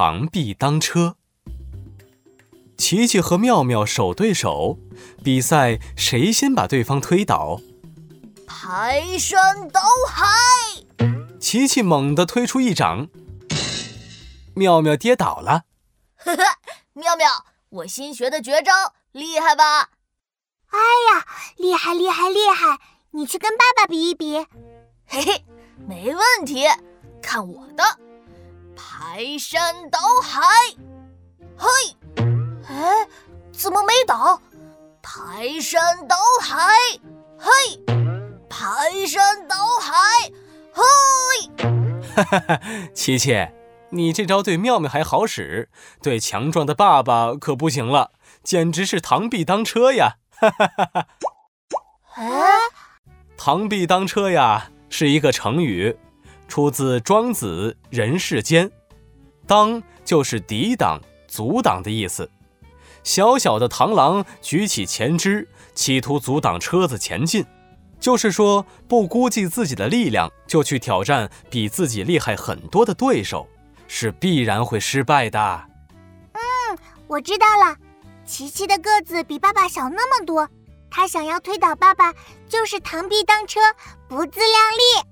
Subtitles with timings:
[0.00, 1.16] 螳臂当车。
[2.78, 4.78] 琪琪和妙妙手对手，
[5.22, 7.60] 比赛谁先把对方推倒。
[8.46, 10.26] 排山倒海！
[11.38, 13.08] 琪琪猛地推出一掌，
[14.54, 15.64] 妙妙跌倒了。
[16.16, 16.42] 呵呵，
[16.94, 18.72] 妙妙，我新学的绝招
[19.12, 19.90] 厉害吧？
[20.70, 20.78] 哎
[21.12, 21.26] 呀，
[21.58, 22.78] 厉害厉害厉害！
[23.10, 24.38] 你去跟爸爸比一比。
[25.04, 25.44] 嘿嘿，
[25.86, 26.64] 没问题，
[27.20, 27.84] 看我的
[29.02, 30.42] 排山倒海！
[31.56, 31.68] 嘿，
[32.68, 33.08] 哎，
[33.50, 34.38] 怎么没倒？
[35.00, 36.58] 排山倒海！
[37.38, 37.50] 嘿，
[38.50, 40.30] 排山倒海！
[40.74, 40.82] 嘿！
[42.14, 42.60] 哈哈哈，
[42.92, 43.48] 琪琪，
[43.88, 45.70] 你这招对妙妙还好使，
[46.02, 50.16] 对强壮的爸爸可不行了，简直是螳臂当车呀！
[50.28, 51.06] 哈哈哈哈！
[52.16, 52.50] 哎，
[53.38, 55.96] 螳臂当车呀，是一个成语，
[56.46, 58.68] 出自《庄子·人世间》。
[59.50, 62.30] 当就是抵挡、阻挡的意思。
[63.02, 67.44] 小小的螳螂举起前肢，企图阻挡车子前进。
[67.98, 73.48] 就是说，不估计自己的力量就去挑战比自己厉害很多的对手，
[73.88, 75.64] 是必然会失败的。
[76.34, 77.76] 嗯，我知道了。
[78.24, 80.48] 琪琪的个子比爸爸小那么多，
[80.88, 82.14] 他想要推倒爸爸，
[82.48, 83.58] 就是螳臂当车，
[84.08, 85.09] 不自量力。